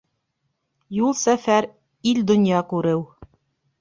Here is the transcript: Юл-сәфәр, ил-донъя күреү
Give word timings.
Юл-сәфәр, 1.03 1.69
ил-донъя 2.13 2.67
күреү 2.73 3.01